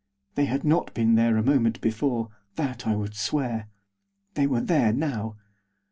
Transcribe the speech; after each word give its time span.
They 0.33 0.45
had 0.45 0.63
not 0.63 0.95
been 0.95 1.13
there 1.13 1.37
a 1.37 1.43
moment 1.43 1.79
before, 1.79 2.29
that 2.55 2.87
I 2.87 2.95
would 2.95 3.13
swear. 3.13 3.69
They 4.33 4.47
were 4.47 4.61
there 4.61 4.91
now. 4.91 5.37